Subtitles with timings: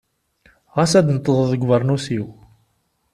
[0.73, 2.27] Xas ad tneṭḍeḍ deg ubeṛnus-iw.